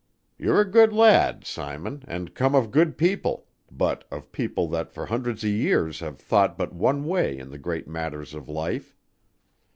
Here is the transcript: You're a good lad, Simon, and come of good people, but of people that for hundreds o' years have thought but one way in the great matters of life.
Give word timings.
You're 0.39 0.61
a 0.61 0.67
good 0.67 0.93
lad, 0.93 1.45
Simon, 1.45 2.01
and 2.07 2.33
come 2.33 2.55
of 2.55 2.71
good 2.71 2.97
people, 2.97 3.45
but 3.69 4.03
of 4.09 4.31
people 4.31 4.67
that 4.69 4.91
for 4.91 5.05
hundreds 5.05 5.43
o' 5.43 5.47
years 5.47 5.99
have 5.99 6.17
thought 6.17 6.57
but 6.57 6.73
one 6.73 7.05
way 7.05 7.37
in 7.37 7.51
the 7.51 7.59
great 7.59 7.87
matters 7.87 8.33
of 8.33 8.49
life. 8.49 8.95